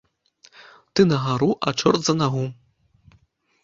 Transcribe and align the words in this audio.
Ты 0.93 1.05
на 1.11 1.21
гару, 1.27 1.51
а 1.67 1.77
чорт 1.79 2.01
за 2.11 2.19
нагу. 2.21 2.45